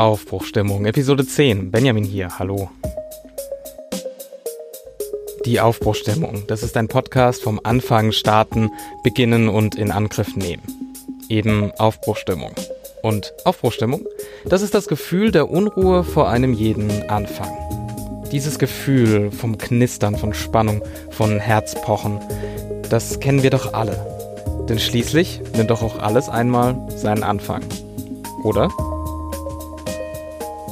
[0.00, 1.70] Aufbruchstimmung, Episode 10.
[1.70, 2.70] Benjamin hier, hallo.
[5.44, 8.70] Die Aufbruchstimmung, das ist ein Podcast vom Anfang, Starten,
[9.04, 10.62] Beginnen und in Angriff nehmen.
[11.28, 12.52] Eben Aufbruchstimmung.
[13.02, 14.06] Und Aufbruchstimmung,
[14.46, 17.52] das ist das Gefühl der Unruhe vor einem jeden Anfang.
[18.32, 22.20] Dieses Gefühl vom Knistern, von Spannung, von Herzpochen,
[22.88, 24.64] das kennen wir doch alle.
[24.66, 27.62] Denn schließlich nimmt doch auch alles einmal seinen Anfang.
[28.44, 28.70] Oder?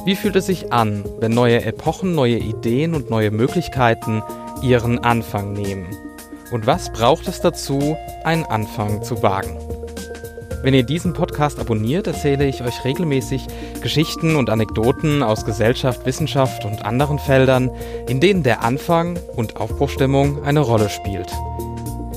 [0.09, 4.23] Wie fühlt es sich an, wenn neue Epochen, neue Ideen und neue Möglichkeiten
[4.63, 5.85] ihren Anfang nehmen?
[6.51, 9.55] Und was braucht es dazu, einen Anfang zu wagen?
[10.63, 13.45] Wenn ihr diesen Podcast abonniert, erzähle ich euch regelmäßig
[13.83, 17.69] Geschichten und Anekdoten aus Gesellschaft, Wissenschaft und anderen Feldern,
[18.07, 21.31] in denen der Anfang und Aufbruchstimmung eine Rolle spielt.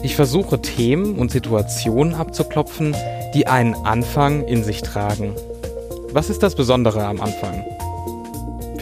[0.02, 2.96] Ich versuche Themen und Situationen abzuklopfen,
[3.34, 5.34] die einen Anfang in sich tragen.
[6.14, 7.62] Was ist das Besondere am Anfang?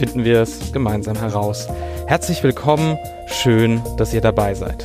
[0.01, 1.67] Finden wir es gemeinsam heraus.
[2.07, 4.83] Herzlich willkommen, schön, dass ihr dabei seid.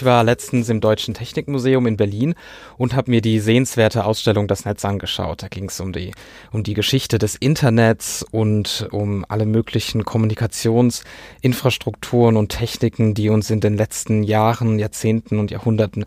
[0.00, 2.34] Ich war letztens im Deutschen Technikmuseum in Berlin
[2.78, 5.42] und habe mir die sehenswerte Ausstellung Das Netz angeschaut.
[5.42, 6.12] Da ging es um die,
[6.52, 13.60] um die Geschichte des Internets und um alle möglichen Kommunikationsinfrastrukturen und Techniken, die uns in
[13.60, 16.06] den letzten Jahren, Jahrzehnten und Jahrhunderten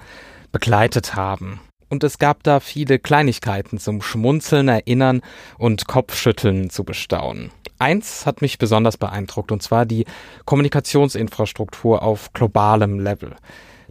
[0.51, 1.59] begleitet haben.
[1.87, 5.21] Und es gab da viele Kleinigkeiten zum Schmunzeln, Erinnern
[5.59, 7.51] und Kopfschütteln zu bestaunen.
[7.77, 10.05] Eins hat mich besonders beeindruckt, und zwar die
[10.45, 13.35] Kommunikationsinfrastruktur auf globalem Level.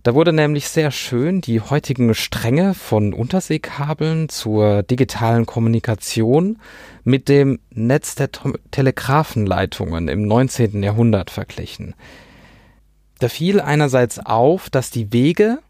[0.02, 6.58] Da wurde nämlich sehr schön die heutigen Stränge von Unterseekabeln zur digitalen Kommunikation
[7.04, 8.30] mit dem Netz der
[8.72, 10.82] Telegrafenleitungen im 19.
[10.82, 11.94] Jahrhundert verglichen.
[13.20, 15.60] Da fiel einerseits auf, dass die Wege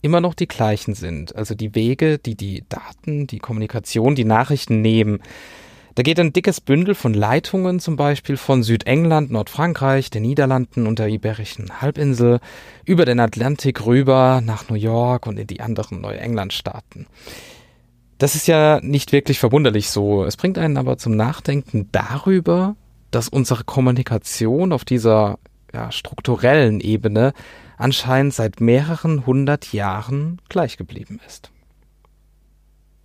[0.00, 4.80] immer noch die gleichen sind, also die Wege, die die Daten, die Kommunikation, die Nachrichten
[4.80, 5.20] nehmen.
[5.94, 10.98] Da geht ein dickes Bündel von Leitungen zum Beispiel von Südengland, Nordfrankreich, den Niederlanden und
[10.98, 12.40] der Iberischen Halbinsel
[12.86, 17.06] über den Atlantik rüber nach New York und in die anderen Neuengland-Staaten.
[18.16, 20.24] Das ist ja nicht wirklich verwunderlich so.
[20.24, 22.74] Es bringt einen aber zum Nachdenken darüber,
[23.10, 25.38] dass unsere Kommunikation auf dieser
[25.74, 27.34] ja, strukturellen Ebene
[27.76, 31.52] anscheinend seit mehreren hundert Jahren gleich geblieben ist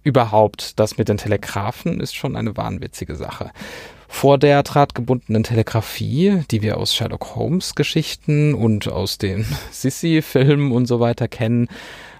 [0.08, 3.52] überhaupt das mit den Telegraphen ist schon eine wahnwitzige Sache.
[4.08, 10.86] Vor der drahtgebundenen Telegrafie, die wir aus Sherlock Holmes Geschichten und aus den Sissy-Filmen und
[10.86, 11.68] so weiter kennen,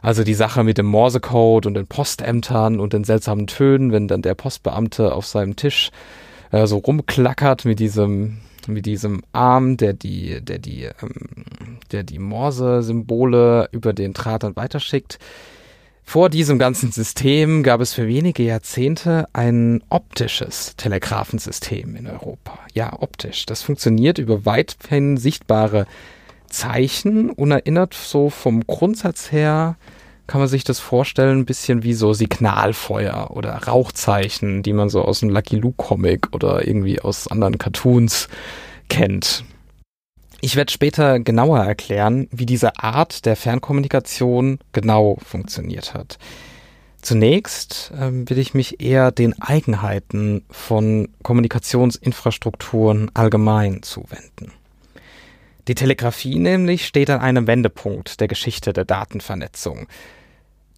[0.02, 4.22] also die Sache mit dem Morsecode und den Postämtern und den seltsamen Tönen, wenn dann
[4.22, 5.92] der Postbeamte auf seinem Tisch
[6.52, 12.20] äh, so rumklackert mit diesem mit diesem Arm, der die, der die, ähm, der die
[12.20, 15.20] Morse-Symbole über den Draht dann weiterschickt.
[16.10, 22.58] Vor diesem ganzen System gab es für wenige Jahrzehnte ein optisches Telegrafensystem in Europa.
[22.74, 23.46] Ja, optisch.
[23.46, 25.86] Das funktioniert über weithin sichtbare
[26.48, 29.76] Zeichen und erinnert so vom Grundsatz her,
[30.28, 35.02] kann man sich das vorstellen, ein bisschen wie so Signalfeuer oder Rauchzeichen, die man so
[35.02, 38.30] aus dem Lucky Luke Comic oder irgendwie aus anderen Cartoons
[38.88, 39.44] kennt.
[40.40, 46.20] Ich werde später genauer erklären, wie diese Art der Fernkommunikation genau funktioniert hat.
[47.02, 54.52] Zunächst ähm, will ich mich eher den Eigenheiten von Kommunikationsinfrastrukturen allgemein zuwenden.
[55.68, 59.88] Die Telegrafie nämlich steht an einem Wendepunkt der Geschichte der Datenvernetzung.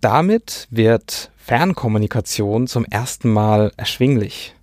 [0.02, 4.56] Damit wird Fernkommunikation zum ersten Mal erschwinglich.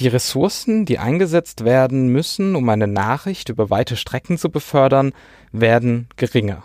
[0.00, 5.12] Die Ressourcen, die eingesetzt werden müssen, um eine Nachricht über weite Strecken zu befördern,
[5.52, 6.64] werden geringer.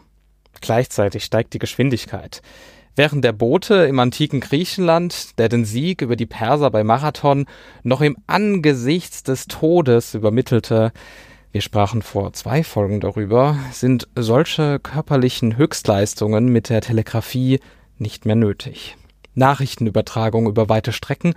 [0.62, 2.42] Gleichzeitig steigt die Geschwindigkeit.
[2.96, 7.46] Während der Bote im antiken Griechenland, der den Sieg über die Perser bei Marathon
[7.84, 10.92] noch im Angesichts des Todes übermittelte,
[11.52, 17.60] wir sprachen vor zwei Folgen darüber, sind solche körperlichen Höchstleistungen mit der Telegrafie
[17.98, 18.98] nicht mehr nötig.
[19.34, 21.36] Nachrichtenübertragung über weite Strecken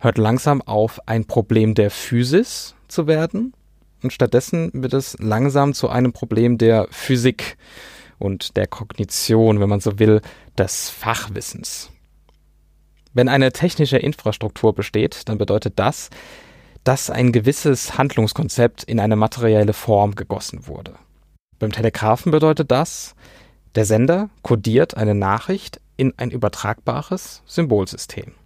[0.00, 3.52] hört langsam auf, ein Problem der Physis zu werden
[4.02, 7.56] und stattdessen wird es langsam zu einem Problem der Physik
[8.18, 10.20] und der Kognition, wenn man so will,
[10.56, 11.90] des Fachwissens.
[13.12, 16.10] Wenn eine technische Infrastruktur besteht, dann bedeutet das,
[16.84, 20.94] dass ein gewisses Handlungskonzept in eine materielle Form gegossen wurde.
[21.58, 23.14] Beim Telegraphen bedeutet das,
[23.74, 28.37] der Sender kodiert eine Nachricht in ein übertragbares Symbolsystem.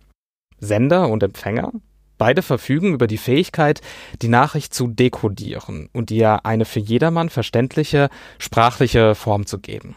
[0.62, 1.72] Sender und Empfänger,
[2.18, 3.80] beide verfügen über die Fähigkeit,
[4.22, 9.96] die Nachricht zu dekodieren und ihr eine für jedermann verständliche sprachliche Form zu geben.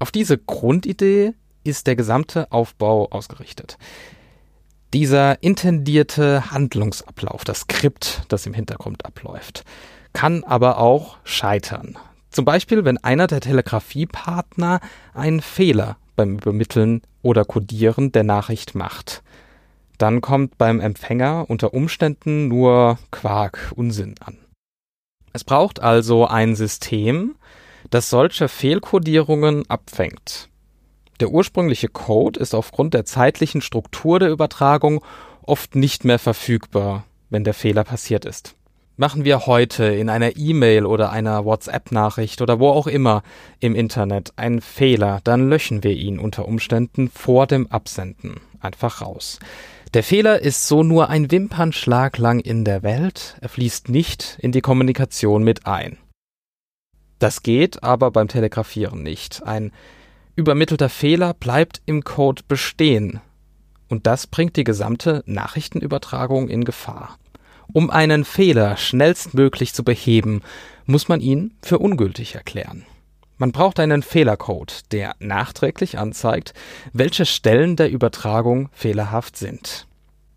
[0.00, 3.78] Auf diese Grundidee ist der gesamte Aufbau ausgerichtet.
[4.92, 9.64] Dieser intendierte Handlungsablauf, das Skript, das im Hintergrund abläuft,
[10.12, 11.96] kann aber auch scheitern.
[12.30, 14.80] Zum Beispiel, wenn einer der Telegrafiepartner
[15.14, 19.22] einen Fehler beim Übermitteln oder Codieren der Nachricht macht.
[19.98, 24.38] Dann kommt beim Empfänger unter Umständen nur Quark, Unsinn an.
[25.32, 27.36] Es braucht also ein System,
[27.90, 30.48] das solche Fehlcodierungen abfängt.
[31.20, 35.02] Der ursprüngliche Code ist aufgrund der zeitlichen Struktur der Übertragung
[35.42, 38.54] oft nicht mehr verfügbar, wenn der Fehler passiert ist.
[38.98, 43.22] Machen wir heute in einer E-Mail oder einer WhatsApp-Nachricht oder wo auch immer
[43.60, 49.38] im Internet einen Fehler, dann löschen wir ihn unter Umständen vor dem Absenden einfach raus.
[49.94, 54.52] Der Fehler ist so nur ein Wimpernschlag lang in der Welt, er fließt nicht in
[54.52, 55.98] die Kommunikation mit ein.
[57.18, 59.42] Das geht aber beim Telegrafieren nicht.
[59.44, 59.72] Ein
[60.34, 63.20] übermittelter Fehler bleibt im Code bestehen.
[63.88, 67.16] Und das bringt die gesamte Nachrichtenübertragung in Gefahr.
[67.72, 70.42] Um einen Fehler schnellstmöglich zu beheben,
[70.84, 72.84] muss man ihn für ungültig erklären.
[73.38, 76.54] Man braucht einen Fehlercode, der nachträglich anzeigt,
[76.92, 79.86] welche Stellen der Übertragung fehlerhaft sind.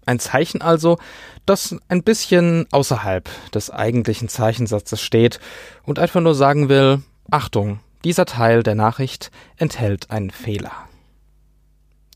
[0.06, 0.98] Ein Zeichen also,
[1.46, 5.40] das ein bisschen außerhalb des eigentlichen Zeichensatzes steht
[5.84, 7.02] und einfach nur sagen will,
[7.32, 10.72] Achtung, dieser Teil der Nachricht enthält einen Fehler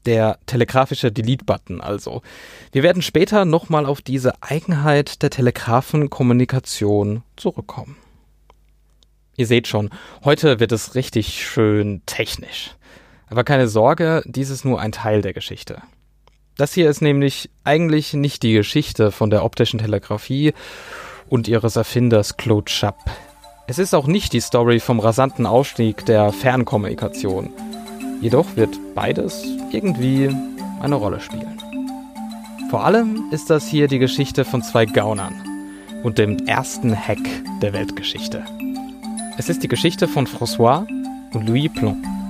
[0.05, 2.21] der telegrafische Delete-Button also.
[2.71, 7.95] Wir werden später nochmal auf diese Eigenheit der Telegrafenkommunikation zurückkommen.
[9.35, 9.89] Ihr seht schon,
[10.23, 12.75] heute wird es richtig schön technisch.
[13.29, 15.81] Aber keine Sorge, dies ist nur ein Teil der Geschichte.
[16.55, 20.53] Das hier ist nämlich eigentlich nicht die Geschichte von der optischen Telegrafie
[21.27, 22.99] und ihres Erfinders Claude Schapp.
[23.65, 27.49] Es ist auch nicht die Story vom rasanten Aufstieg der Fernkommunikation.
[28.21, 30.29] Jedoch wird beides irgendwie
[30.79, 31.59] eine Rolle spielen.
[32.69, 35.33] Vor allem ist das hier die Geschichte von zwei Gaunern
[36.03, 37.19] und dem ersten Hack
[37.61, 38.45] der Weltgeschichte.
[39.35, 40.85] Es ist die Geschichte von François
[41.33, 42.22] und Louis Plon.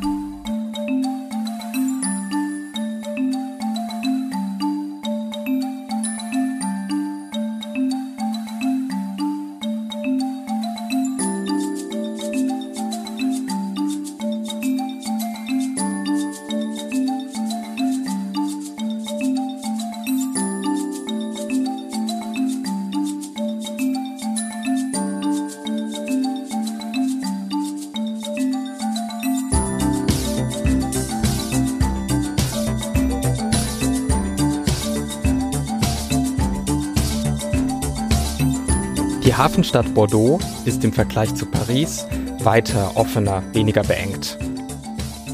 [39.34, 42.06] Die Hafenstadt Bordeaux ist im Vergleich zu Paris
[42.44, 44.38] weiter, offener, weniger beengt.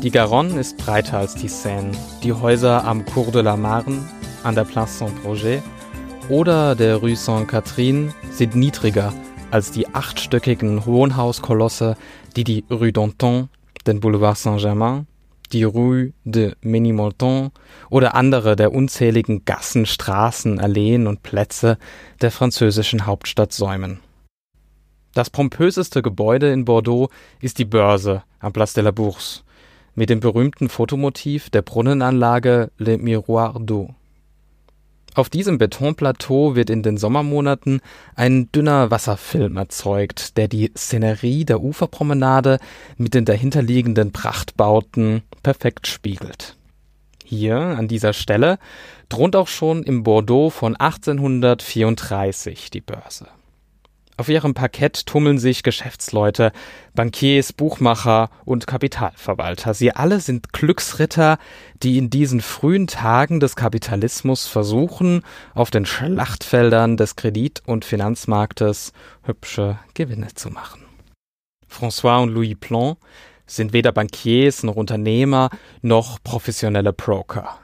[0.01, 1.91] Die Garonne ist breiter als die Seine.
[2.23, 4.07] Die Häuser am Cours de la Marne,
[4.43, 5.61] an der Place Saint-Projet
[6.29, 9.11] oder der Rue Sainte-Catherine sind niedriger
[9.51, 11.97] als die achtstöckigen Hohenhauskolosse,
[12.37, 13.49] die die Rue d'Anton,
[13.85, 15.07] den Boulevard Saint-Germain
[15.53, 17.51] die Rue de Ménilmontant
[17.89, 21.77] oder andere der unzähligen Gassen, Straßen, Alleen und Plätze
[22.21, 23.99] der französischen Hauptstadt säumen.
[25.13, 29.41] Das pompöseste Gebäude in Bordeaux ist die Börse am Place de la Bourse
[29.95, 33.95] mit dem berühmten Fotomotiv der Brunnenanlage Le Miroir d'Eau.
[35.15, 37.81] Auf diesem Betonplateau wird in den Sommermonaten
[38.15, 42.59] ein dünner Wasserfilm erzeugt, der die Szenerie der Uferpromenade
[42.97, 46.55] mit den dahinterliegenden Prachtbauten perfekt spiegelt.
[47.25, 48.59] Hier, an dieser Stelle,
[49.09, 53.27] thront auch schon im Bordeaux von 1834 die Börse.
[54.19, 56.51] Auf ihrem Parkett tummeln sich Geschäftsleute,
[56.93, 59.73] Bankiers, Buchmacher und Kapitalverwalter.
[59.73, 61.37] Sie alle sind Glücksritter,
[61.83, 65.23] die in diesen frühen Tagen des Kapitalismus versuchen,
[65.53, 68.91] auf den Schlachtfeldern des Kredit- und Finanzmarktes
[69.23, 70.83] hübsche Gewinne zu machen.
[71.71, 72.97] François und Louis Plon
[73.45, 75.49] sind weder Bankiers noch Unternehmer
[75.81, 77.57] noch professionelle Broker.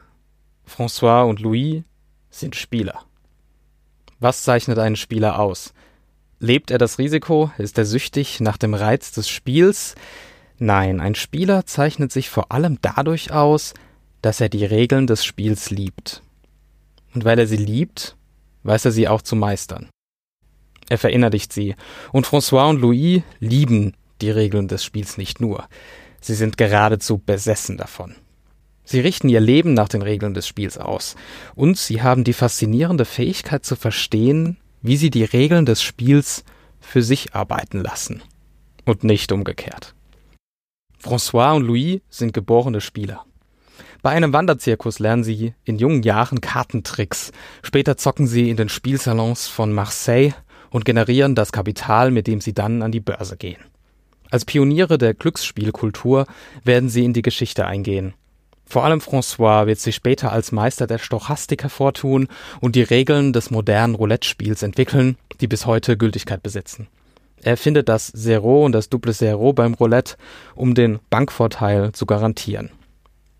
[0.65, 1.83] François und Louis
[2.29, 3.01] sind Spieler.
[4.21, 5.73] Was zeichnet einen Spieler aus?
[6.39, 7.51] Lebt er das Risiko?
[7.57, 9.95] Ist er süchtig nach dem Reiz des Spiels?
[10.57, 13.73] Nein, ein Spieler zeichnet sich vor allem dadurch aus,
[14.21, 16.23] dass er die Regeln des Spiels liebt.
[17.13, 18.17] Und weil er sie liebt,
[18.63, 19.89] weiß er sie auch zu meistern.
[20.89, 21.75] Er verinnerlicht sie.
[22.11, 25.67] Und François und Louis lieben die Regeln des Spiels nicht nur.
[26.21, 28.15] Sie sind geradezu besessen davon.
[28.83, 31.15] Sie richten ihr Leben nach den Regeln des Spiels aus.
[31.55, 36.43] Und sie haben die faszinierende Fähigkeit zu verstehen, wie sie die Regeln des Spiels
[36.79, 38.21] für sich arbeiten lassen.
[38.85, 39.95] Und nicht umgekehrt.
[41.03, 43.25] François und Louis sind geborene Spieler.
[44.03, 47.31] Bei einem Wanderzirkus lernen sie in jungen Jahren Kartentricks.
[47.63, 50.33] Später zocken sie in den Spielsalons von Marseille
[50.69, 53.63] und generieren das Kapital, mit dem sie dann an die Börse gehen.
[54.29, 56.27] Als Pioniere der Glücksspielkultur
[56.63, 58.13] werden sie in die Geschichte eingehen.
[58.67, 62.27] Vor allem François wird sich später als Meister der Stochastik hervortun
[62.61, 66.87] und die Regeln des modernen Roulette-Spiels entwickeln, die bis heute Gültigkeit besitzen.
[67.41, 70.15] Er findet das Zero und das Double Zero beim Roulette,
[70.55, 72.71] um den Bankvorteil zu garantieren.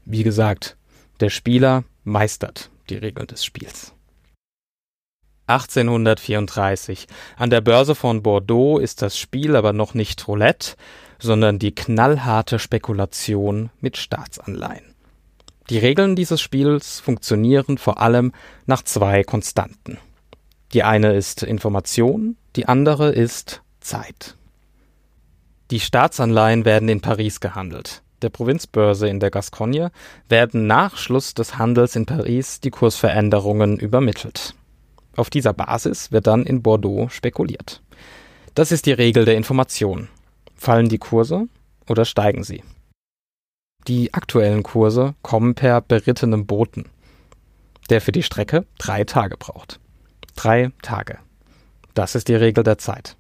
[0.06, 0.78] Wie gesagt,
[1.20, 3.94] der Spieler meistert die Regeln des Spiels.
[5.48, 7.08] 1834.
[7.38, 10.76] An der Börse von Bordeaux ist das Spiel aber noch nicht Roulette,
[11.20, 14.95] sondern die knallharte Spekulation mit Staatsanleihen.
[15.70, 18.32] Die Regeln dieses Spiels funktionieren vor allem
[18.66, 19.98] nach zwei Konstanten.
[20.74, 24.36] Die eine ist Information, die andere ist Zeit.
[25.72, 29.92] Die Staatsanleihen werden in Paris gehandelt der Provinzbörse in der Gascogne
[30.30, 34.56] werden nach Schluss des Handels in Paris die Kursveränderungen übermittelt.
[35.16, 37.82] Auf dieser Basis wird dann in Bordeaux spekuliert.
[38.56, 40.10] Das ist die Regel der Information.
[40.56, 41.48] Fallen die Kurse
[41.88, 42.64] oder steigen sie?
[43.88, 46.86] Die aktuellen Kurse kommen per berittenem Boten,
[47.92, 49.80] der für die Strecke drei Tage braucht.
[50.36, 51.20] Drei Tage.
[51.94, 53.16] Das ist die Regel der Zeit.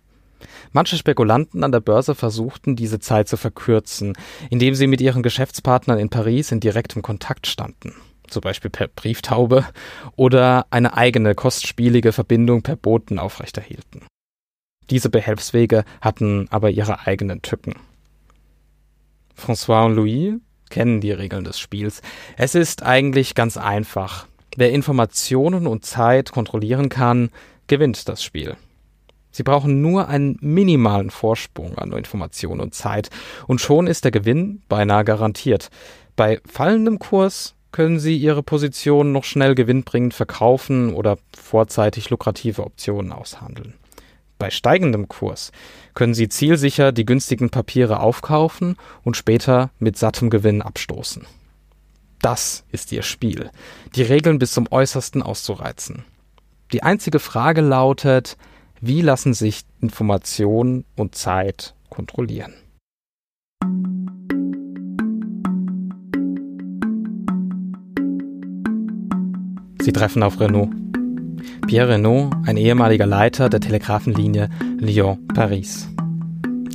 [0.72, 4.14] Manche Spekulanten an der Börse versuchten, diese Zeit zu verkürzen,
[4.50, 7.94] indem sie mit ihren Geschäftspartnern in Paris in direktem Kontakt standen,
[8.28, 9.66] zum Beispiel per Brieftaube
[10.16, 14.02] oder eine eigene kostspielige Verbindung per Boten aufrechterhielten.
[14.90, 17.76] Diese Behelfswege hatten aber ihre eigenen Tücken.
[19.38, 20.36] François und Louis
[20.70, 22.02] kennen die Regeln des Spiels.
[22.38, 24.28] Es ist eigentlich ganz einfach.
[24.58, 27.30] Wer Informationen und Zeit kontrollieren kann,
[27.68, 28.56] gewinnt das Spiel.
[29.32, 33.10] Sie brauchen nur einen minimalen Vorsprung an Information und Zeit
[33.48, 35.70] und schon ist der Gewinn beinahe garantiert.
[36.16, 43.12] Bei fallendem Kurs können Sie Ihre Position noch schnell gewinnbringend verkaufen oder vorzeitig lukrative Optionen
[43.12, 43.74] aushandeln.
[44.38, 45.52] Bei steigendem Kurs
[45.94, 51.26] können Sie zielsicher die günstigen Papiere aufkaufen und später mit sattem Gewinn abstoßen.
[52.22, 53.50] Das ist Ihr Spiel,
[53.96, 56.04] die Regeln bis zum äußersten auszureizen.
[56.74, 58.38] Die einzige Frage lautet,
[58.82, 62.54] wie lassen sich Information und Zeit kontrollieren?
[69.82, 70.85] Sie treffen auf Renault.
[71.68, 74.50] Pierre Renault, ein ehemaliger Leiter der Telegrafenlinie
[74.80, 75.90] Lyon-Paris.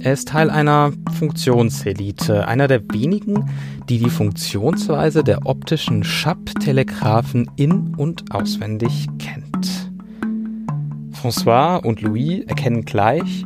[0.02, 3.50] Er ist Teil einer Funktionselite, einer der wenigen,
[3.88, 9.90] die die Funktionsweise der optischen Schapp-Telegraphen in- und auswendig kennt.
[11.12, 13.44] François und Louis erkennen gleich,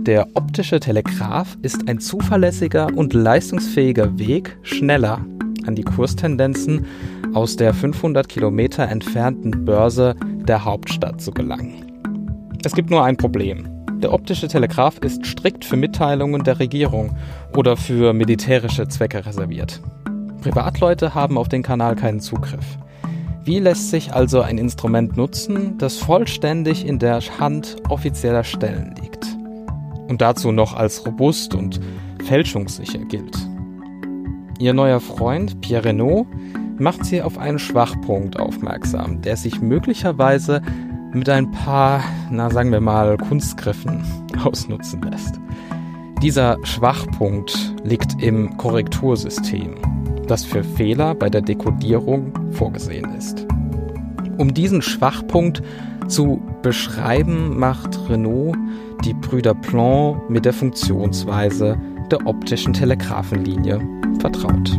[0.00, 5.24] der optische Telegraph ist ein zuverlässiger und leistungsfähiger Weg, schneller
[5.66, 6.86] an die Kurstendenzen
[7.34, 10.14] aus der 500 Kilometer entfernten Börse
[10.46, 11.92] der Hauptstadt zu gelangen.
[12.64, 13.68] Es gibt nur ein Problem.
[14.02, 17.16] Der optische Telegraph ist strikt für Mitteilungen der Regierung
[17.56, 19.80] oder für militärische Zwecke reserviert.
[20.40, 22.78] Privatleute haben auf den Kanal keinen Zugriff.
[23.44, 29.26] Wie lässt sich also ein Instrument nutzen, das vollständig in der Hand offizieller Stellen liegt
[30.08, 31.80] und dazu noch als robust und
[32.24, 33.51] fälschungssicher gilt?
[34.62, 36.24] Ihr neuer Freund Pierre Renault
[36.78, 40.62] macht sie auf einen Schwachpunkt aufmerksam, der sich möglicherweise
[41.12, 42.00] mit ein paar,
[42.30, 44.04] na sagen wir mal, Kunstgriffen
[44.44, 45.40] ausnutzen lässt.
[46.22, 49.74] Dieser Schwachpunkt liegt im Korrektursystem
[50.28, 53.44] das für Fehler bei der Dekodierung vorgesehen ist.
[54.38, 55.60] Um diesen Schwachpunkt
[56.06, 58.56] zu beschreiben, macht Renault
[59.04, 61.76] die Brüder Plan mit der Funktionsweise
[62.12, 63.80] der optischen Telegrafenlinie
[64.20, 64.78] vertraut.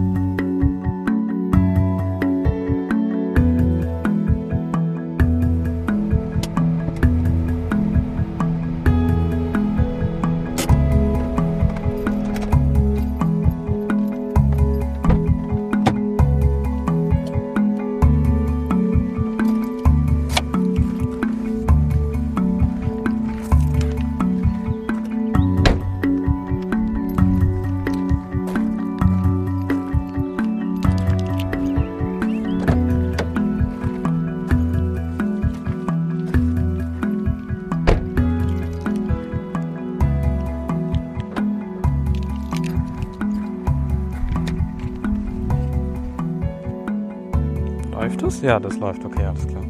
[48.44, 49.06] Ja, das läuft.
[49.06, 49.64] Okay, alles klar.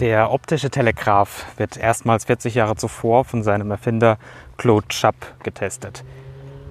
[0.00, 4.16] Der optische Telegraph wird erstmals 40 Jahre zuvor von seinem Erfinder
[4.56, 6.02] Claude Chappe getestet.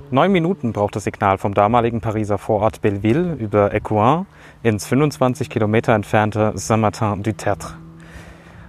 [0.10, 4.26] Neun Minuten braucht das Signal vom damaligen Pariser Vorort Belleville über Écouen
[4.64, 7.76] ins 25 Kilometer entfernte Saint-Martin-du-Tertre.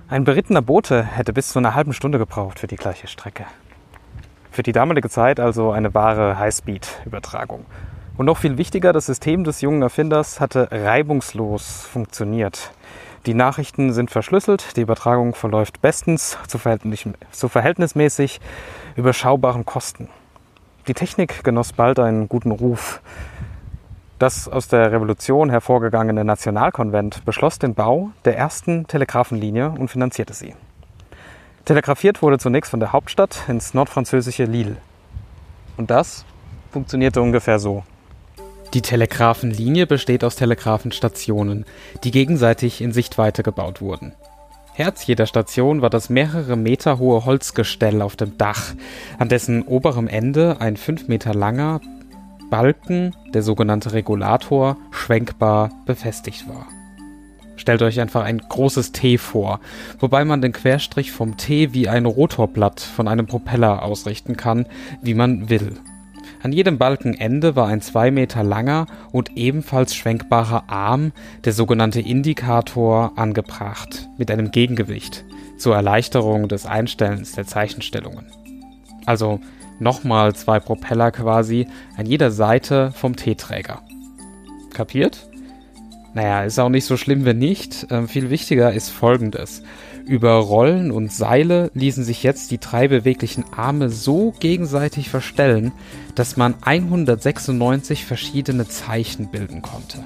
[0.06, 3.46] Ein berittener Bote hätte bis zu einer halben Stunde gebraucht für die gleiche Strecke.
[4.52, 7.64] Für die damalige Zeit also eine wahre Highspeed-Übertragung.
[8.18, 12.70] Und noch viel wichtiger, das System des jungen Erfinders hatte reibungslos funktioniert.
[13.24, 16.58] Die Nachrichten sind verschlüsselt, die Übertragung verläuft bestens zu,
[17.30, 18.40] zu verhältnismäßig
[18.94, 20.10] überschaubaren Kosten.
[20.86, 23.00] Die Technik genoss bald einen guten Ruf.
[24.18, 30.54] Das aus der Revolution hervorgegangene Nationalkonvent beschloss den Bau der ersten Telegrafenlinie und finanzierte sie.
[31.64, 34.76] Telegrafiert wurde zunächst von der Hauptstadt ins nordfranzösische Lille.
[35.76, 36.24] Und das
[36.70, 37.84] funktionierte ungefähr so.
[38.74, 41.66] Die Telegrafenlinie besteht aus Telegrafenstationen,
[42.04, 44.12] die gegenseitig in Sichtweite gebaut wurden.
[44.74, 48.74] Herz jeder Station war das mehrere Meter hohe Holzgestell auf dem Dach,
[49.18, 51.80] an dessen oberem Ende ein fünf Meter langer
[52.50, 56.66] Balken, der sogenannte Regulator, schwenkbar befestigt war.
[57.62, 59.60] Stellt euch einfach ein großes T vor,
[60.00, 64.66] wobei man den Querstrich vom T wie ein Rotorblatt von einem Propeller ausrichten kann,
[65.00, 65.76] wie man will.
[66.42, 71.12] An jedem Balkenende war ein zwei Meter langer und ebenfalls schwenkbarer Arm,
[71.44, 75.24] der sogenannte Indikator, angebracht, mit einem Gegengewicht
[75.56, 78.26] zur Erleichterung des Einstellens der Zeichenstellungen.
[79.06, 79.38] Also
[79.78, 83.82] nochmal zwei Propeller quasi an jeder Seite vom T-Träger.
[84.74, 85.28] Kapiert?
[86.14, 87.86] Naja, ist auch nicht so schlimm, wenn nicht.
[87.90, 89.62] Ähm, viel wichtiger ist folgendes.
[90.04, 95.72] Über Rollen und Seile ließen sich jetzt die drei beweglichen Arme so gegenseitig verstellen,
[96.14, 99.98] dass man 196 verschiedene Zeichen bilden konnte.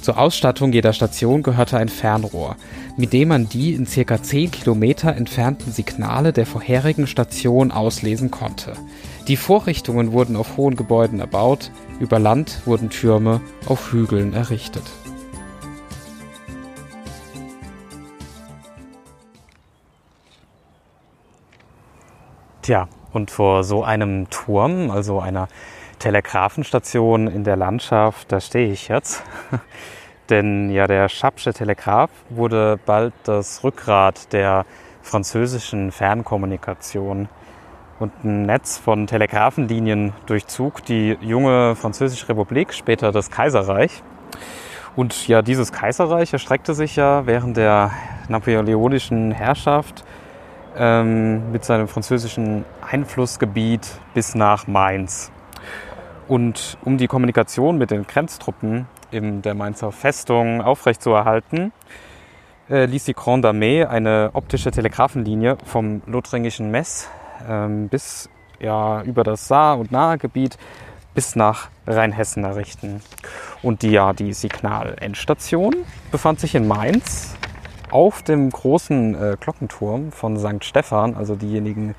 [0.00, 2.56] Zur Ausstattung jeder Station gehörte ein Fernrohr,
[2.96, 8.72] mit dem man die in circa 10 Kilometer entfernten Signale der vorherigen Station auslesen konnte.
[9.28, 14.84] Die Vorrichtungen wurden auf hohen Gebäuden erbaut, über Land wurden Türme auf Hügeln errichtet.
[22.62, 25.48] Tja, und vor so einem Turm, also einer
[25.98, 29.22] Telegrafenstation in der Landschaft, da stehe ich jetzt.
[30.30, 34.66] Denn ja, der Schabsche Telegraph wurde bald das Rückgrat der
[35.00, 37.30] französischen Fernkommunikation.
[37.98, 44.02] Und ein Netz von Telegrafenlinien durchzug die junge Französische Republik, später das Kaiserreich.
[44.96, 47.90] Und ja, dieses Kaiserreich erstreckte sich ja während der
[48.28, 50.04] napoleonischen Herrschaft
[50.76, 55.30] ähm, mit seinem französischen Einflussgebiet bis nach Mainz.
[56.28, 61.72] Und um die Kommunikation mit den Grenztruppen in der Mainzer Festung aufrechtzuerhalten,
[62.68, 67.08] äh, ließ die Grande Armee eine optische Telegrafenlinie vom lothringischen Mess
[67.48, 68.30] ähm, bis
[68.60, 70.56] ja, über das Saar- und Nahegebiet
[71.14, 73.02] bis nach Rheinhessen errichten.
[73.62, 75.74] Und die, ja, die Signalendstation
[76.12, 77.34] befand sich in Mainz
[77.90, 80.64] auf dem großen äh, Glockenturm von St.
[80.64, 81.94] Stephan, also diejenigen,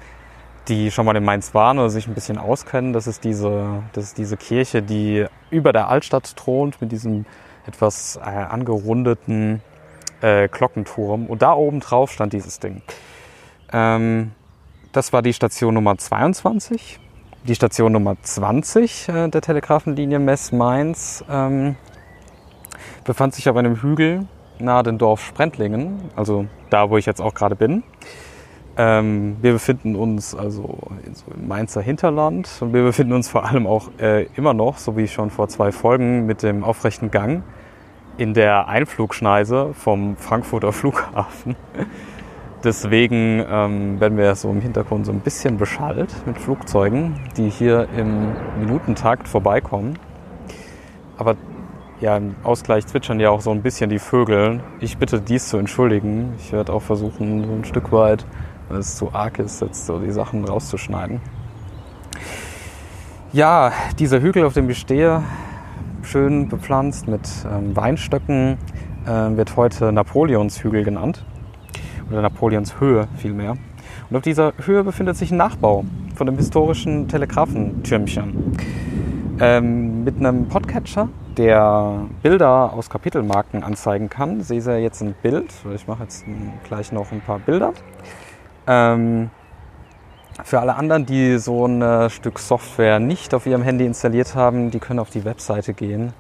[0.68, 4.06] die schon mal in Mainz waren oder sich ein bisschen auskennen, das ist diese, das
[4.06, 7.26] ist diese Kirche, die über der Altstadt thront mit diesem
[7.66, 9.62] etwas äh, angerundeten
[10.22, 11.26] äh, Glockenturm.
[11.26, 12.82] Und da oben drauf stand dieses Ding.
[13.72, 14.32] Ähm,
[14.92, 17.00] das war die Station Nummer 22.
[17.44, 21.76] Die Station Nummer 20 äh, der Telegrafenlinie Mess-Mainz ähm,
[23.04, 24.28] befand sich auf einem Hügel
[24.62, 27.84] nahe dem Dorf Sprendlingen, also da, wo ich jetzt auch gerade bin.
[28.78, 30.78] Ähm, wir befinden uns also
[31.14, 34.96] so im Mainzer Hinterland und wir befinden uns vor allem auch äh, immer noch, so
[34.96, 37.44] wie schon vor zwei Folgen, mit dem aufrechten Gang
[38.18, 41.56] in der Einflugschneise vom Frankfurter Flughafen.
[42.64, 47.88] Deswegen ähm, werden wir so im Hintergrund so ein bisschen beschallt mit Flugzeugen, die hier
[47.98, 49.98] im Minutentakt vorbeikommen.
[51.18, 51.36] Aber
[52.02, 54.62] ja, im Ausgleich zwitschern ja auch so ein bisschen die Vögel.
[54.80, 56.34] Ich bitte dies zu entschuldigen.
[56.40, 58.26] Ich werde auch versuchen, so ein Stück weit,
[58.70, 61.22] weil es zu arg ist, jetzt so die Sachen rauszuschneiden.
[63.34, 65.22] Ja, dieser Hügel, auf dem ich stehe,
[66.02, 68.58] schön bepflanzt mit ähm, Weinstöcken,
[69.06, 71.24] äh, wird heute Napoleonshügel genannt.
[72.10, 73.58] Oder Napoleonshöhe vielmehr.
[74.10, 75.86] Und auf dieser Höhe befindet sich ein Nachbau
[76.16, 78.58] von dem historischen Telegrafentürmchen.
[79.40, 84.42] Ähm, mit einem Podcatcher der Bilder aus Kapitelmarken anzeigen kann.
[84.42, 85.54] Sehe Sie jetzt ein Bild.
[85.74, 86.26] Ich mache jetzt
[86.64, 87.74] gleich noch ein paar Bilder.
[88.68, 89.30] Ähm,
[90.44, 94.80] für alle anderen, die so ein Stück Software nicht auf ihrem Handy installiert haben, die
[94.80, 96.14] können auf die Webseite gehen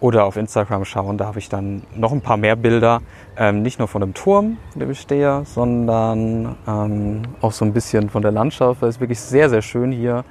[0.00, 1.18] oder auf Instagram schauen.
[1.18, 3.00] Da habe ich dann noch ein paar mehr Bilder,
[3.36, 7.72] ähm, nicht nur von dem Turm, in dem ich stehe, sondern ähm, auch so ein
[7.72, 10.24] bisschen von der Landschaft, es wirklich sehr, sehr schön hier.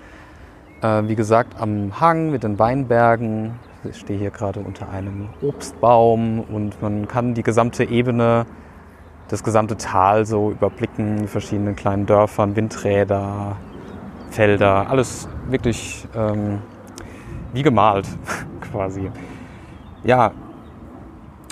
[0.82, 3.60] Äh, wie gesagt, am Hang mit den Weinbergen.
[3.90, 8.46] Ich stehe hier gerade unter einem Obstbaum und man kann die gesamte Ebene,
[9.28, 13.58] das gesamte Tal so überblicken, die verschiedenen kleinen Dörfern, Windräder,
[14.30, 16.60] Felder, alles wirklich ähm,
[17.54, 18.08] wie gemalt
[18.72, 19.10] quasi.
[20.04, 20.32] Ja,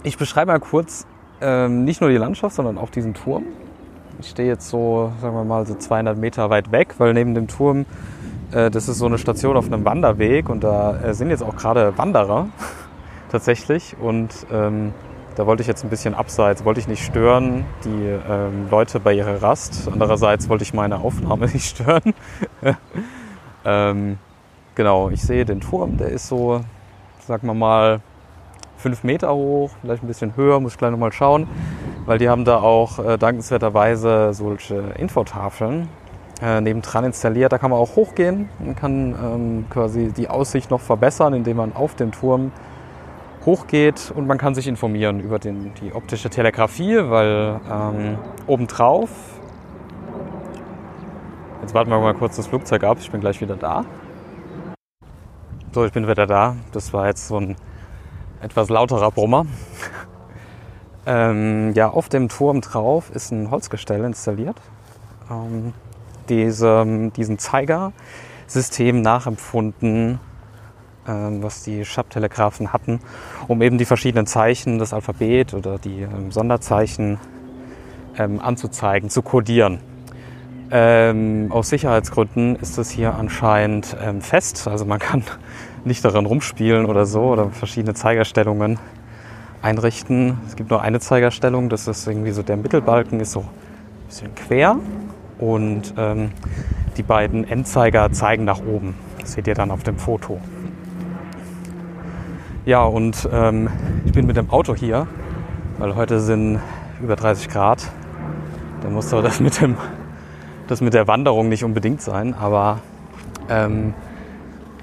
[0.03, 1.05] ich beschreibe mal kurz
[1.41, 3.43] ähm, nicht nur die Landschaft, sondern auch diesen Turm.
[4.19, 7.47] Ich stehe jetzt so, sagen wir mal, so 200 Meter weit weg, weil neben dem
[7.47, 7.85] Turm,
[8.71, 11.97] das ist so eine Station auf einem Wanderweg und da äh, sind jetzt auch gerade
[11.97, 12.47] Wanderer
[13.29, 14.93] tatsächlich und ähm,
[15.35, 17.89] da wollte ich jetzt ein bisschen abseits, wollte ich nicht stören, die
[18.29, 19.89] ähm, Leute bei ihrer Rast.
[19.91, 22.13] Andererseits wollte ich meine Aufnahme nicht stören.
[23.65, 24.17] ähm,
[24.75, 26.61] genau, ich sehe den Turm, der ist so,
[27.27, 27.99] sagen wir mal,
[28.77, 31.47] fünf Meter hoch, vielleicht ein bisschen höher, muss ich gleich nochmal schauen,
[32.05, 35.89] weil die haben da auch äh, dankenswerterweise solche Infotafeln
[36.41, 37.51] äh, nebendran installiert.
[37.51, 41.73] Da kann man auch hochgehen und kann ähm, quasi die Aussicht noch verbessern, indem man
[41.73, 42.51] auf dem Turm
[43.45, 48.17] hochgeht und man kann sich informieren über den, die optische Telegrafie, weil ähm,
[48.47, 49.09] obendrauf,
[51.61, 53.85] jetzt warten wir mal kurz das Flugzeug ab, ich bin gleich wieder da.
[55.75, 56.55] So, ich bin wieder da.
[56.71, 57.57] Das war jetzt so ein
[58.41, 59.45] etwas lauterer Brummer.
[61.05, 64.55] ähm, ja, auf dem Turm drauf ist ein Holzgestell installiert.
[65.29, 65.73] Ähm,
[66.29, 70.19] diesem, diesen Zeigersystem nachempfunden,
[71.07, 72.99] ähm, was die Schabtelegraphen hatten,
[73.47, 77.19] um eben die verschiedenen Zeichen, das Alphabet oder die ähm, Sonderzeichen
[78.17, 79.79] ähm, anzuzeigen, zu kodieren.
[80.71, 85.23] Ähm, aus Sicherheitsgründen ist das hier anscheinend ähm, fest, also man kann
[85.85, 88.79] nicht daran rumspielen oder so oder verschiedene Zeigerstellungen
[89.61, 90.39] einrichten.
[90.47, 93.47] Es gibt nur eine Zeigerstellung, das ist irgendwie so der Mittelbalken ist so ein
[94.07, 94.77] bisschen quer
[95.37, 96.31] und ähm,
[96.97, 98.95] die beiden Endzeiger zeigen nach oben.
[99.19, 100.39] Das seht ihr dann auf dem Foto.
[102.65, 103.69] Ja, und ähm,
[104.05, 105.07] ich bin mit dem Auto hier,
[105.77, 106.59] weil heute sind
[107.01, 107.83] über 30 Grad.
[108.81, 109.77] Da muss doch das mit, dem,
[110.67, 112.79] das mit der Wanderung nicht unbedingt sein, aber
[113.49, 113.93] ähm,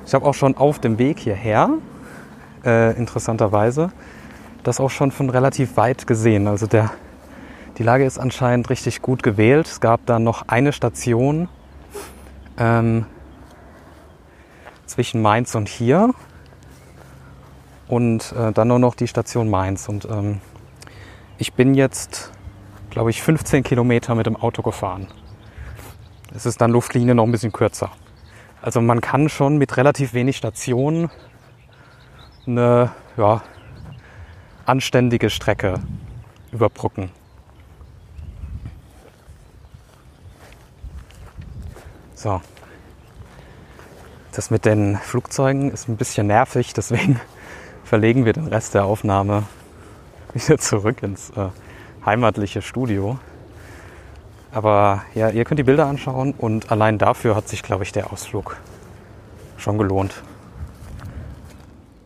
[0.07, 1.71] ich habe auch schon auf dem Weg hierher,
[2.65, 3.91] äh, interessanterweise,
[4.63, 6.47] das auch schon von relativ weit gesehen.
[6.47, 6.91] Also der,
[7.79, 9.67] die Lage ist anscheinend richtig gut gewählt.
[9.67, 11.49] Es gab dann noch eine Station
[12.59, 13.07] ähm,
[14.87, 16.11] zwischen Mainz und hier
[17.89, 19.89] und äh, dann nur noch die Station Mainz.
[19.89, 20.41] Und ähm,
[21.39, 22.31] ich bin jetzt,
[22.91, 25.09] glaube ich, 15 Kilometer mit dem Auto gefahren.
[26.35, 27.91] Es ist dann Luftlinie noch ein bisschen kürzer.
[28.61, 31.11] Also man kann schon mit relativ wenig Stationen
[32.47, 33.43] eine ja,
[34.67, 35.75] anständige Strecke
[36.53, 37.11] überbrücken.
[42.23, 42.41] So.
[44.31, 47.21] Das mit den Flugzeugen ist ein bisschen nervig, deswegen
[47.85, 49.43] verlegen wir den Rest der Aufnahme
[50.33, 51.49] wieder zurück ins äh,
[52.07, 53.19] heimatliche Studio.
[54.53, 58.13] Aber ja, ihr könnt die Bilder anschauen und allein dafür hat sich, glaube ich, der
[58.13, 58.57] Ausflug
[59.57, 60.23] schon gelohnt.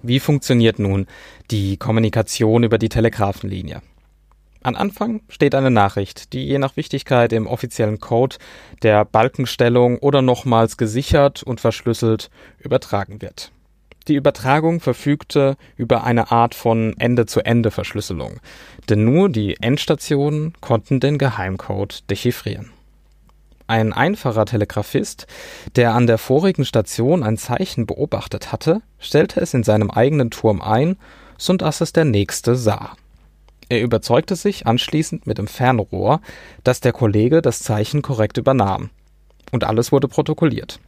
[0.03, 1.07] Wie funktioniert nun
[1.51, 3.83] die Kommunikation über die Telegrafenlinie?
[4.67, 8.35] An Anfang steht eine Nachricht, die je nach Wichtigkeit im offiziellen Code
[8.83, 13.53] der Balkenstellung oder nochmals gesichert und verschlüsselt übertragen wird.
[14.09, 18.41] Die Übertragung verfügte über eine Art von Ende-zu-Ende-Verschlüsselung,
[18.89, 22.73] denn nur die Endstationen konnten den Geheimcode dechiffrieren.
[23.69, 25.29] Ein einfacher Telegraphist,
[25.77, 30.61] der an der vorigen Station ein Zeichen beobachtet hatte, stellte es in seinem eigenen Turm
[30.61, 30.97] ein,
[31.39, 32.97] so dass es der nächste sah.
[33.69, 36.21] Er überzeugte sich anschließend mit dem Fernrohr,
[36.63, 38.91] dass der Kollege das Zeichen korrekt übernahm.
[39.51, 40.79] Und alles wurde protokolliert.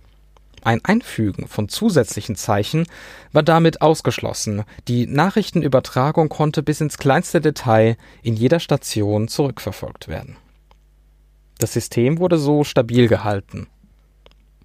[0.62, 2.86] Ein Einfügen von zusätzlichen Zeichen
[3.32, 10.36] war damit ausgeschlossen, die Nachrichtenübertragung konnte bis ins kleinste Detail in jeder Station zurückverfolgt werden.
[11.58, 13.68] Das System wurde so stabil gehalten.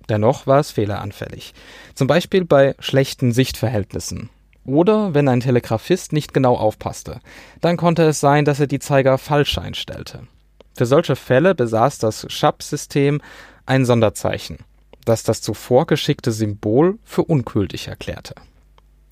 [0.10, 1.54] Dennoch war es fehleranfällig,
[1.96, 4.30] zum Beispiel bei schlechten Sichtverhältnissen
[4.66, 7.20] oder wenn ein Telegrafist nicht genau aufpasste,
[7.62, 10.28] dann konnte es sein, dass er die Zeiger falsch einstellte.
[10.76, 13.22] Für solche Fälle besaß das SHAP-System
[13.66, 14.60] ein Sonderzeichen–
[15.06, 18.36] das das zuvor geschickte Symbol für ungültig erklärte.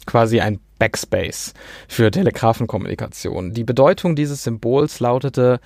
[0.05, 1.53] Quasi ein Backspace
[1.87, 3.53] für Telegrafenkommunikation.
[3.53, 5.59] Die Bedeutung dieses Symbols lautete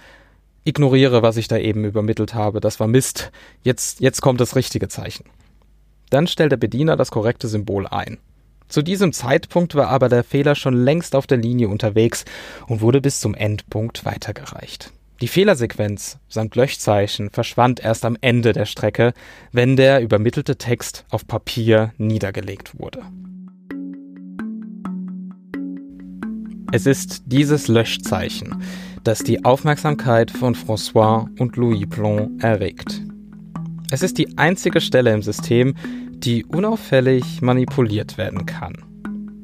[0.65, 4.87] ignoriere, was ich da eben übermittelt habe, das war Mist, jetzt, jetzt kommt das richtige
[4.87, 5.25] Zeichen.
[6.09, 8.17] Dann stellt der Bediener das korrekte Symbol ein.
[8.67, 12.25] Zu diesem Zeitpunkt war aber der Fehler schon längst auf der Linie unterwegs
[12.67, 14.91] und wurde bis zum Endpunkt weitergereicht.
[15.21, 19.13] Die Fehlersequenz samt Löschzeichen verschwand erst am Ende der Strecke,
[19.51, 23.03] wenn der übermittelte Text auf Papier niedergelegt wurde.
[26.73, 28.61] Es ist dieses Löschzeichen,
[29.05, 33.01] das die Aufmerksamkeit von François und Louis Plon erregt.
[33.91, 35.75] Es ist die einzige Stelle im System,
[36.25, 38.73] die unauffällig manipuliert werden kann.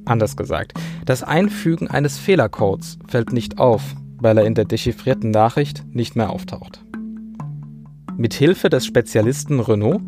[0.05, 0.73] Anders gesagt,
[1.05, 3.83] das Einfügen eines Fehlercodes fällt nicht auf,
[4.17, 6.83] weil er in der dechiffrierten Nachricht nicht mehr auftaucht.
[8.17, 10.01] Mit Hilfe des Spezialisten Renault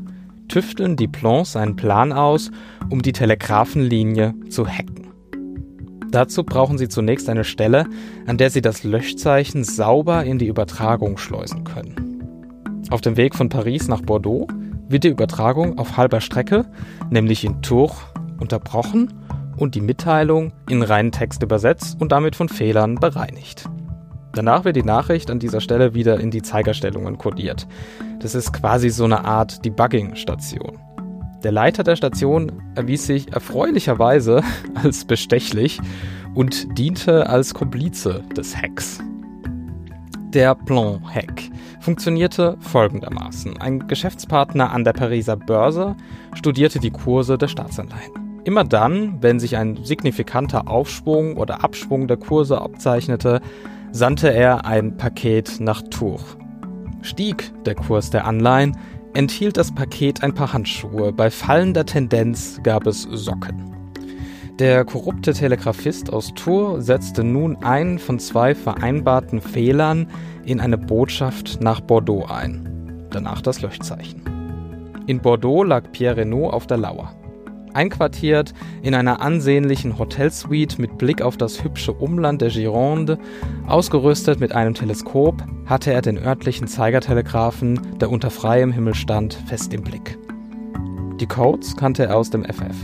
[0.47, 2.51] tüfteln die Plons einen Plan aus,
[2.89, 5.07] um die Telegrafenlinie zu hacken.
[6.11, 7.85] Dazu brauchen sie zunächst eine Stelle,
[8.27, 12.83] an der sie das Löschzeichen sauber in die Übertragung schleusen können.
[12.89, 14.47] Auf dem Weg von Paris nach Bordeaux
[14.87, 16.65] wird die Übertragung auf halber Strecke,
[17.09, 17.93] nämlich in Tours,
[18.39, 19.13] unterbrochen
[19.57, 23.69] und die Mitteilung in reinen Text übersetzt und damit von Fehlern bereinigt.
[24.33, 27.67] Danach wird die Nachricht an dieser Stelle wieder in die Zeigerstellungen kodiert.
[28.19, 30.79] Das ist quasi so eine Art Debugging-Station.
[31.43, 34.41] Der Leiter der Station erwies sich erfreulicherweise
[34.75, 35.79] als bestechlich
[36.33, 38.99] und diente als Komplize des Hacks.
[40.33, 41.43] Der Plan-Hack
[41.79, 43.61] funktionierte folgendermaßen.
[43.61, 45.95] Ein Geschäftspartner an der Pariser Börse
[46.33, 48.41] studierte die Kurse der Staatsanleihen.
[48.43, 53.41] Immer dann, wenn sich ein signifikanter Aufschwung oder Abschwung der Kurse abzeichnete,
[53.91, 56.35] sandte er ein Paket nach Tours.
[57.03, 58.75] Stieg der Kurs der Anleihen,
[59.13, 63.72] enthielt das Paket ein paar Handschuhe, bei fallender Tendenz gab es Socken.
[64.59, 70.07] Der korrupte Telegrafist aus Tours setzte nun einen von zwei vereinbarten Fehlern
[70.45, 73.07] in eine Botschaft nach Bordeaux ein.
[73.09, 74.21] Danach das Löschzeichen.
[75.07, 77.15] In Bordeaux lag Pierre Renault auf der Lauer.
[77.73, 83.17] Einquartiert in einer ansehnlichen Hotelsuite mit Blick auf das hübsche Umland der Gironde,
[83.65, 89.73] ausgerüstet mit einem Teleskop, hatte er den örtlichen Zeigertelegraphen, der unter freiem Himmel stand, fest
[89.73, 90.19] im Blick.
[91.19, 92.75] Die Codes kannte er aus dem FF.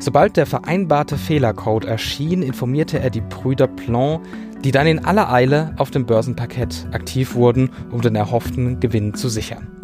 [0.00, 4.20] Sobald der vereinbarte Fehlercode erschien, informierte er die Brüder Plan,
[4.64, 9.28] die dann in aller Eile auf dem Börsenparkett aktiv wurden, um den erhofften Gewinn zu
[9.28, 9.83] sichern.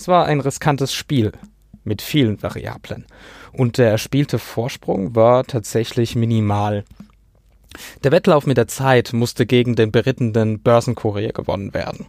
[0.00, 1.30] Es war ein riskantes Spiel
[1.84, 3.04] mit vielen Variablen
[3.52, 6.84] und der erspielte Vorsprung war tatsächlich minimal.
[8.02, 12.06] Der Wettlauf mit der Zeit musste gegen den berittenen Börsenkurier gewonnen werden.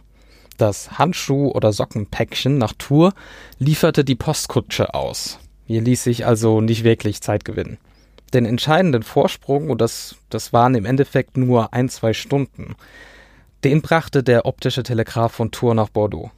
[0.56, 3.12] Das Handschuh- oder Sockenpäckchen nach Tour
[3.58, 5.38] lieferte die Postkutsche aus.
[5.66, 7.76] Hier ließ sich also nicht wirklich Zeit gewinnen.
[8.32, 12.74] Den entscheidenden Vorsprung, und das, das waren im Endeffekt nur ein, zwei Stunden,
[13.64, 16.30] den brachte der optische Telegraph von Tours nach Bordeaux.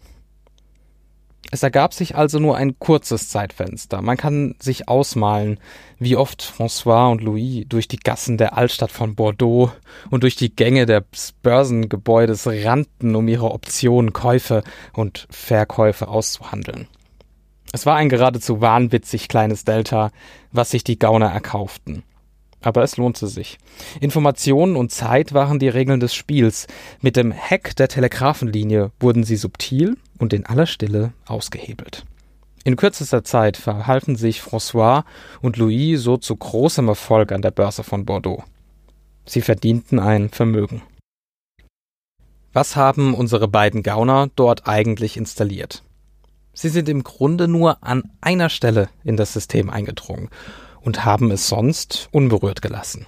[1.51, 4.03] Es ergab sich also nur ein kurzes Zeitfenster.
[4.03, 5.61] Man kann sich ausmalen,
[5.99, 9.71] wie oft François und Louis durch die Gassen der Altstadt von Bordeaux
[10.11, 16.89] und durch die Gänge des Börsengebäudes rannten, um ihre Optionen, Käufe und Verkäufe auszuhandeln.
[17.73, 20.11] Es war ein geradezu wahnwitzig kleines Delta,
[20.53, 22.05] was sich die Gauner erkauften
[22.65, 23.59] aber es lohnte sich.
[24.01, 26.67] Informationen und Zeit waren die Regeln des Spiels.
[27.01, 32.05] Mit dem Hack der Telegrafenlinie wurden sie subtil und in aller Stille ausgehebelt.
[32.65, 35.05] In kürzester Zeit verhalfen sich François
[35.43, 38.43] und Louis so zu großem Erfolg an der Börse von Bordeaux.
[39.27, 40.83] Sie verdienten ein Vermögen.
[42.55, 45.83] Was haben unsere beiden Gauner dort eigentlich installiert?
[46.55, 50.31] Sie sind im Grunde nur an einer Stelle in das System eingedrungen
[50.85, 53.07] und haben es sonst unberührt gelassen.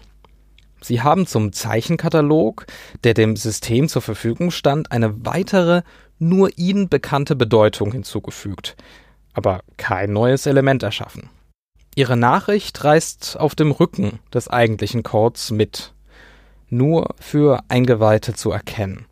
[0.80, 2.66] Sie haben zum Zeichenkatalog,
[3.04, 5.82] der dem System zur Verfügung stand, eine weitere,
[6.18, 8.76] nur ihnen bekannte Bedeutung hinzugefügt,
[9.34, 11.28] aber kein neues Element erschaffen.
[11.94, 15.92] Ihre Nachricht reist auf dem Rücken des eigentlichen Codes mit,
[16.68, 19.06] nur für Eingeweihte zu erkennen.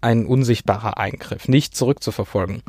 [0.00, 2.62] Ein unsichtbarer Eingriff, nicht zurückzuverfolgen.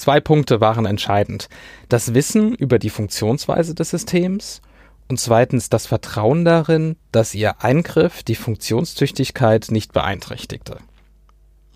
[0.00, 1.50] Zwei Punkte waren entscheidend.
[1.90, 4.62] Das Wissen über die Funktionsweise des Systems
[5.08, 10.78] und zweitens das Vertrauen darin, dass ihr Eingriff die Funktionstüchtigkeit nicht beeinträchtigte.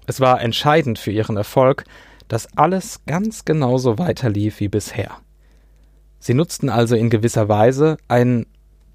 [0.07, 1.85] Es war entscheidend für ihren Erfolg,
[2.27, 5.19] dass alles ganz genauso weiterlief wie bisher.
[6.19, 8.47] Sie nutzten also in gewisser Weise einen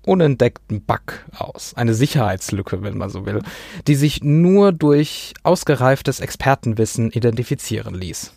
[0.07, 3.43] unentdeckten Bug aus, eine Sicherheitslücke, wenn man so will,
[3.85, 8.33] die sich nur durch ausgereiftes Expertenwissen identifizieren ließ.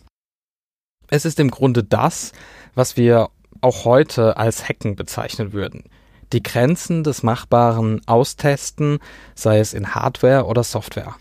[1.13, 2.33] Es ist im Grunde das,
[2.75, 3.29] was wir
[3.61, 5.85] auch heute als Hacken bezeichnen würden.
[6.33, 8.99] Die Grenzen des Machbaren austesten,
[9.35, 11.17] sei es in Hardware oder Software.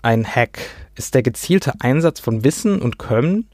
[0.00, 0.58] Ein Hack
[0.94, 3.50] ist der gezielte Einsatz von Wissen und Können,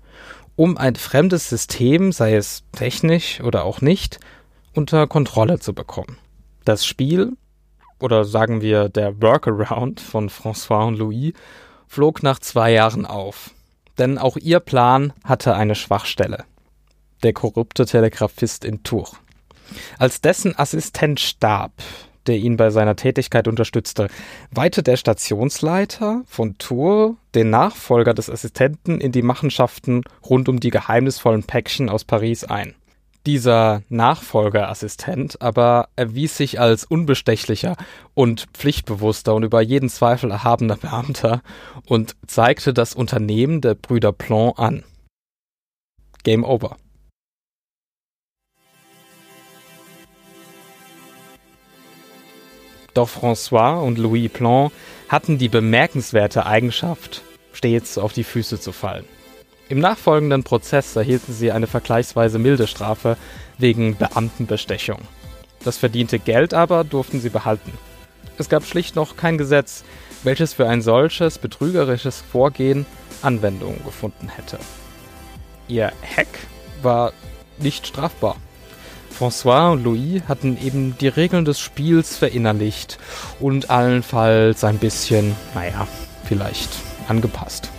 [0.54, 4.20] um ein fremdes System, sei es technisch oder auch nicht,
[4.72, 6.16] unter Kontrolle zu bekommen.
[6.64, 7.32] Das Spiel,
[7.98, 11.32] oder sagen wir der Workaround von François und Louis,
[11.88, 13.50] flog nach zwei Jahren auf.
[14.00, 16.44] Denn auch ihr Plan hatte eine Schwachstelle.
[17.22, 19.12] Der korrupte Telegraphist in Tours.
[19.98, 21.72] Als dessen Assistent starb,
[22.26, 24.08] der ihn bei seiner Tätigkeit unterstützte,
[24.50, 30.70] weihte der Stationsleiter von Tours den Nachfolger des Assistenten in die Machenschaften rund um die
[30.70, 32.74] geheimnisvollen Päckchen aus Paris ein.
[33.26, 37.76] Dieser Nachfolgerassistent aber erwies sich als unbestechlicher
[38.14, 41.42] und pflichtbewusster und über jeden Zweifel erhabener Beamter
[41.86, 44.84] und zeigte das Unternehmen der Brüder Plon an.
[46.22, 46.76] Game over.
[52.94, 54.70] Doch François und Louis Plon
[55.10, 59.04] hatten die bemerkenswerte Eigenschaft, stets auf die Füße zu fallen.
[59.70, 63.16] Im nachfolgenden Prozess erhielten sie eine vergleichsweise milde Strafe
[63.56, 64.98] wegen Beamtenbestechung.
[65.62, 67.72] Das verdiente Geld aber durften sie behalten.
[68.36, 69.84] Es gab schlicht noch kein Gesetz,
[70.24, 72.84] welches für ein solches betrügerisches Vorgehen
[73.22, 74.58] Anwendung gefunden hätte.
[75.68, 76.26] Ihr Hack
[76.82, 77.12] war
[77.58, 78.38] nicht strafbar.
[79.16, 82.98] François und Louis hatten eben die Regeln des Spiels verinnerlicht
[83.38, 85.86] und allenfalls ein bisschen, naja,
[86.24, 86.70] vielleicht
[87.06, 87.70] angepasst.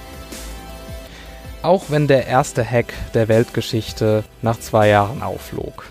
[1.63, 5.85] Auch wenn der erste Hack der Weltgeschichte nach zwei Jahren auflog.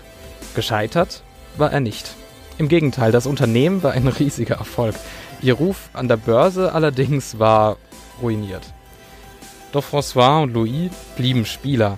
[0.53, 1.23] Gescheitert
[1.55, 2.13] war er nicht.
[2.57, 4.95] Im Gegenteil, das Unternehmen war ein riesiger Erfolg.
[5.41, 7.77] Ihr Ruf an der Börse allerdings war
[8.21, 8.73] ruiniert.
[9.71, 11.97] Doch François und Louis blieben Spieler.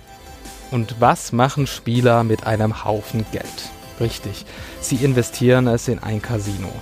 [0.70, 3.70] Und was machen Spieler mit einem Haufen Geld?
[4.00, 4.44] Richtig,
[4.80, 6.72] sie investieren es in ein Casino.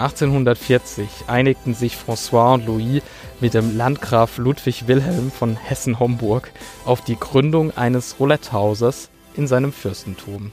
[0.00, 3.02] 1840 einigten sich François und Louis
[3.40, 6.50] mit dem Landgraf Ludwig Wilhelm von Hessen-Homburg
[6.84, 10.52] auf die Gründung eines Roulettehauses in seinem Fürstentum.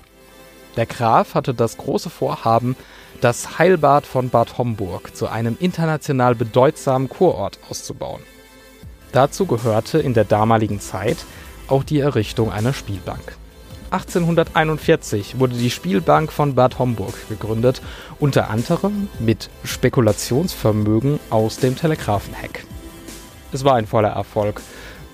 [0.75, 2.75] Der Graf hatte das große Vorhaben,
[3.21, 8.21] das Heilbad von Bad Homburg zu einem international bedeutsamen Kurort auszubauen.
[9.11, 11.17] Dazu gehörte in der damaligen Zeit
[11.67, 13.37] auch die Errichtung einer Spielbank.
[13.91, 17.81] 1841 wurde die Spielbank von Bad Homburg gegründet,
[18.19, 22.65] unter anderem mit Spekulationsvermögen aus dem Telegrafenheck.
[23.53, 24.61] Es war ein voller Erfolg.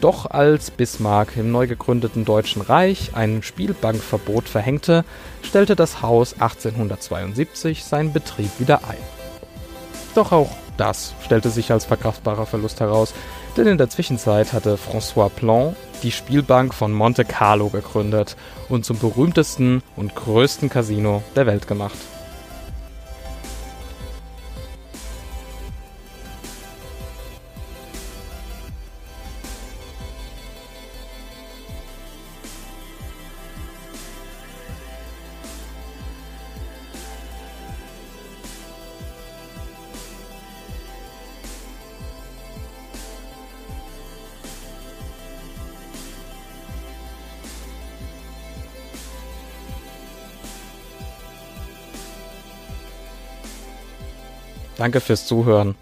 [0.02, 5.06] Doch als Bismarck im neu gegründeten Deutschen Reich ein Spielbankverbot verhängte,
[5.44, 8.98] stellte das Haus 1872 seinen Betrieb wieder ein.
[10.16, 13.14] Doch auch das stellte sich als verkraftbarer Verlust heraus,
[13.58, 18.36] denn in der Zwischenzeit hatte François Plan die Spielbank von Monte Carlo gegründet
[18.70, 21.96] und zum berühmtesten und größten Casino der Welt gemacht.
[54.84, 55.76] Danke fürs Zuhören.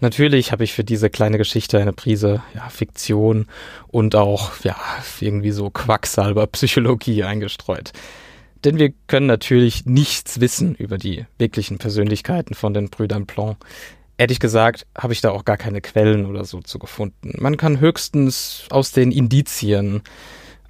[0.00, 3.46] Natürlich habe ich für diese kleine Geschichte eine Prise ja, Fiktion
[3.86, 4.74] und auch ja
[5.20, 7.92] irgendwie so Quacksalber Psychologie eingestreut.
[8.64, 13.54] Denn wir können natürlich nichts wissen über die wirklichen Persönlichkeiten von den Brüdern Plon.
[14.18, 17.34] Ehrlich gesagt habe ich da auch gar keine Quellen oder so zu gefunden.
[17.38, 20.02] Man kann höchstens aus den Indizien,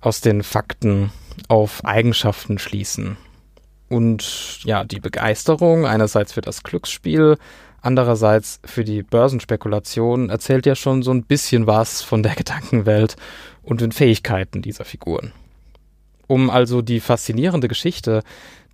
[0.03, 1.11] aus den Fakten
[1.49, 3.17] auf Eigenschaften schließen.
[3.91, 7.37] Und ja, die Begeisterung einerseits für das Glücksspiel,
[7.83, 13.17] andererseits für die Börsenspekulation erzählt ja schon so ein bisschen was von der Gedankenwelt
[13.63, 15.33] und den Fähigkeiten dieser Figuren.
[16.29, 18.23] Um also die faszinierende Geschichte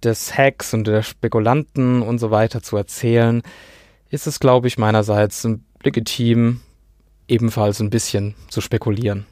[0.04, 3.42] des Hacks und der Spekulanten und so weiter zu erzählen,
[4.10, 5.48] ist es, glaube ich, meinerseits
[5.82, 6.60] legitim,
[7.26, 9.24] ebenfalls ein bisschen zu spekulieren.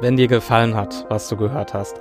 [0.00, 1.96] Wenn dir gefallen hat, was du gehört hast,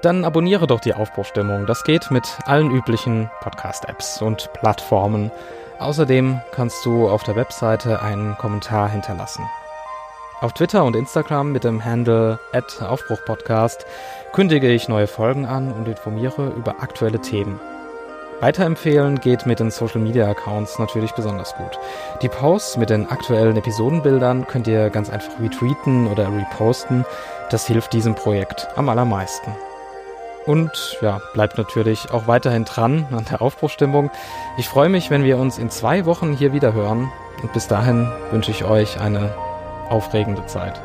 [0.00, 1.66] dann abonniere doch die Aufbruchstimmung.
[1.66, 5.30] Das geht mit allen üblichen Podcast-Apps und Plattformen.
[5.78, 9.44] Außerdem kannst du auf der Webseite einen Kommentar hinterlassen.
[10.40, 12.38] Auf Twitter und Instagram mit dem Handle
[12.80, 13.84] Aufbruchpodcast
[14.32, 17.60] kündige ich neue Folgen an und informiere über aktuelle Themen.
[18.40, 21.78] Weiterempfehlen geht mit den Social Media Accounts natürlich besonders gut.
[22.20, 27.06] Die Posts mit den aktuellen Episodenbildern könnt ihr ganz einfach retweeten oder reposten.
[27.50, 29.54] Das hilft diesem Projekt am allermeisten.
[30.46, 34.10] Und ja, bleibt natürlich auch weiterhin dran an der Aufbruchstimmung.
[34.58, 37.10] Ich freue mich, wenn wir uns in zwei Wochen hier wieder hören.
[37.42, 39.34] Und bis dahin wünsche ich euch eine
[39.88, 40.80] aufregende Zeit.